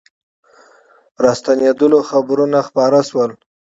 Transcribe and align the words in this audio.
راستنېدلو 1.23 1.99
خبرونه 2.09 2.59
خپاره 2.67 3.01
سول. 3.09 3.31